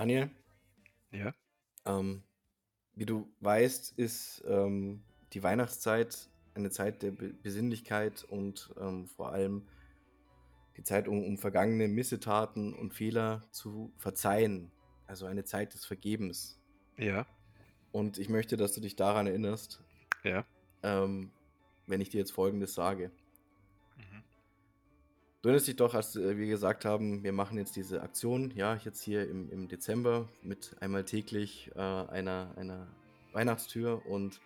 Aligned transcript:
Daniel, 0.00 0.30
Ja. 1.12 1.34
ähm, 1.84 2.22
wie 2.94 3.04
du 3.04 3.30
weißt, 3.40 3.98
ist 3.98 4.42
ähm, 4.46 5.02
die 5.34 5.42
Weihnachtszeit 5.42 6.30
eine 6.54 6.70
Zeit 6.70 7.02
der 7.02 7.10
Be 7.10 7.34
Besinnlichkeit 7.34 8.24
und 8.24 8.74
ähm, 8.80 9.06
vor 9.08 9.32
allem 9.32 9.68
die 10.78 10.84
Zeit, 10.84 11.06
um, 11.06 11.22
um 11.22 11.36
vergangene 11.36 11.86
Missetaten 11.86 12.72
und 12.72 12.94
Fehler 12.94 13.46
zu 13.50 13.92
verzeihen. 13.98 14.72
Also 15.06 15.26
eine 15.26 15.44
Zeit 15.44 15.74
des 15.74 15.84
Vergebens. 15.84 16.58
Ja. 16.96 17.26
Und 17.92 18.16
ich 18.16 18.30
möchte, 18.30 18.56
dass 18.56 18.72
du 18.72 18.80
dich 18.80 18.96
daran 18.96 19.26
erinnerst, 19.26 19.82
Ja. 20.24 20.46
ähm, 20.82 21.30
wenn 21.86 22.00
ich 22.00 22.08
dir 22.08 22.18
jetzt 22.20 22.32
Folgendes 22.32 22.72
sage. 22.72 23.10
Du 25.42 25.48
erinnerst 25.48 25.68
dich 25.68 25.76
doch, 25.76 25.94
als 25.94 26.16
äh, 26.16 26.36
wir 26.36 26.46
gesagt 26.46 26.84
haben, 26.84 27.22
wir 27.22 27.32
machen 27.32 27.56
jetzt 27.56 27.74
diese 27.76 28.02
Aktion, 28.02 28.52
ja, 28.54 28.76
jetzt 28.84 29.02
hier 29.02 29.28
im, 29.28 29.50
im 29.50 29.68
Dezember 29.68 30.28
mit 30.42 30.76
einmal 30.80 31.04
täglich 31.04 31.70
äh, 31.74 31.80
einer, 31.80 32.52
einer 32.56 32.86
Weihnachtstür 33.32 34.04
und 34.06 34.38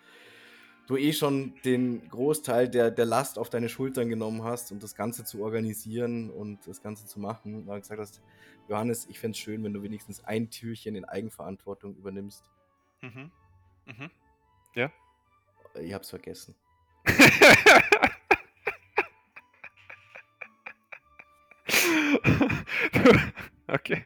du 0.87 0.95
eh 0.95 1.11
schon 1.11 1.53
den 1.65 2.07
Großteil 2.07 2.69
der, 2.69 2.91
der 2.91 3.05
Last 3.05 3.37
auf 3.37 3.49
deine 3.49 3.67
Schultern 3.67 4.07
genommen 4.07 4.43
hast 4.43 4.71
und 4.71 4.83
das 4.83 4.95
Ganze 4.95 5.25
zu 5.25 5.41
organisieren 5.43 6.29
und 6.29 6.65
das 6.65 6.81
Ganze 6.81 7.05
zu 7.05 7.19
machen. 7.19 7.55
Und 7.55 7.65
dann 7.65 7.81
gesagt 7.81 7.99
hast, 7.99 8.21
Johannes, 8.69 9.07
ich 9.09 9.19
fände 9.19 9.35
es 9.35 9.39
schön, 9.39 9.63
wenn 9.65 9.73
du 9.73 9.83
wenigstens 9.83 10.23
ein 10.23 10.49
Türchen 10.49 10.95
in 10.95 11.03
Eigenverantwortung 11.03 11.95
übernimmst. 11.97 12.49
Mhm. 13.01 13.31
Mhm. 13.85 14.11
Äh, 15.73 15.83
Ich 15.83 15.93
hab's 15.93 16.09
vergessen. 16.09 16.55
okay. 23.67 24.05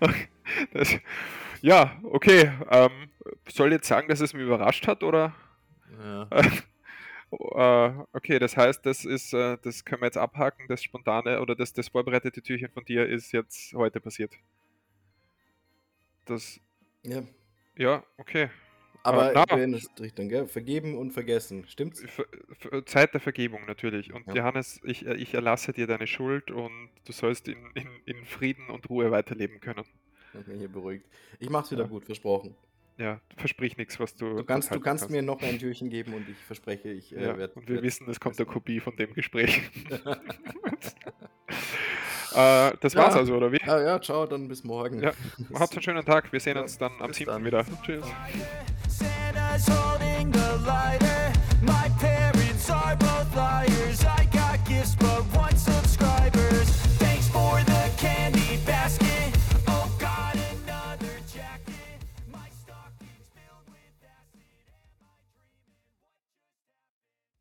okay. 0.00 0.28
Das, 0.72 0.96
ja, 1.62 1.98
okay. 2.04 2.52
Ähm, 2.70 3.10
soll 3.48 3.68
ich 3.68 3.74
jetzt 3.74 3.88
sagen, 3.88 4.08
dass 4.08 4.20
es 4.20 4.32
mich 4.34 4.42
überrascht 4.42 4.86
hat 4.86 5.02
oder? 5.02 5.34
Ja. 6.02 6.28
Äh, 7.32 8.04
okay, 8.12 8.38
das 8.38 8.56
heißt, 8.56 8.86
das 8.86 9.04
ist, 9.04 9.34
äh, 9.34 9.58
das 9.60 9.84
können 9.84 10.00
wir 10.00 10.06
jetzt 10.06 10.16
abhaken, 10.16 10.68
das 10.68 10.82
spontane 10.82 11.40
oder 11.40 11.56
das, 11.56 11.72
das 11.72 11.88
vorbereitete 11.88 12.40
Türchen 12.40 12.70
von 12.70 12.84
dir 12.84 13.06
ist 13.06 13.32
jetzt 13.32 13.74
heute 13.74 14.00
passiert. 14.00 14.32
Das, 16.24 16.60
ja. 17.02 17.22
ja, 17.76 18.04
okay. 18.16 18.48
Aber 19.06 19.32
erinnerst 19.32 19.98
dich 19.98 20.14
dann, 20.14 20.28
gell? 20.28 20.46
Vergeben 20.46 20.96
und 20.96 21.12
vergessen, 21.12 21.64
stimmt's? 21.68 22.02
Zeit 22.86 23.14
der 23.14 23.20
Vergebung 23.20 23.60
natürlich. 23.66 24.12
Und 24.12 24.26
Ja. 24.28 24.34
Johannes, 24.34 24.80
ich, 24.84 25.06
äh, 25.06 25.14
ich 25.14 25.34
erlasse 25.34 25.72
dir 25.72 25.86
deine 25.86 26.06
Schuld 26.06 26.50
und 26.50 26.90
du 27.04 27.12
sollst 27.12 27.48
in, 27.48 27.58
in, 27.74 27.88
in 28.04 28.24
Frieden 28.24 28.68
und 28.70 28.88
Ruhe 28.90 29.10
weiterleben 29.10 29.60
können. 29.60 29.84
Ich 30.38 30.44
bin 30.46 30.58
hier 30.58 30.68
beruhigt. 30.68 31.06
Ich 31.38 31.48
mach's 31.50 31.70
wieder 31.70 31.82
Ja. 31.84 31.88
gut, 31.88 32.04
versprochen. 32.04 32.54
Ja, 32.98 33.20
versprich 33.36 33.76
nichts, 33.76 34.00
was 34.00 34.14
du. 34.16 34.36
Du 34.36 34.44
kannst, 34.44 34.74
du 34.74 34.80
kannst 34.80 35.10
mir 35.10 35.20
noch 35.20 35.42
ein 35.42 35.58
Türchen 35.58 35.90
geben 35.90 36.14
und 36.14 36.26
ich 36.30 36.36
verspreche, 36.38 36.90
ich 36.90 37.14
äh, 37.14 37.22
Ja, 37.24 37.36
werd, 37.36 37.54
und 37.54 37.68
wir 37.68 37.74
werd- 37.76 37.84
wissen, 37.84 38.08
es 38.08 38.18
kommt 38.18 38.38
eine. 38.38 38.46
Kopie 38.46 38.80
von 38.80 38.96
dem 38.96 39.12
Gespräch. 39.12 39.60
äh, 42.34 42.72
das 42.80 42.94
war's 42.96 43.14
Ja. 43.14 43.20
also, 43.20 43.36
oder 43.36 43.52
wie? 43.52 43.58
Ja, 43.66 43.82
ja, 43.82 44.00
ciao, 44.00 44.24
dann 44.26 44.48
bis 44.48 44.64
morgen. 44.64 45.02
Ja, 45.02 45.12
Habt 45.54 45.72
einen 45.74 45.82
schönen 45.82 46.04
Tag. 46.06 46.32
Wir 46.32 46.40
sehen 46.40 46.56
Ja, 46.56 46.62
uns 46.62 46.78
dann 46.78 46.92
am 47.00 47.08
bis 47.08 47.18
7. 47.18 47.30
dann. 47.32 47.44
wieder. 47.44 47.66
Tschüss. 47.82 48.04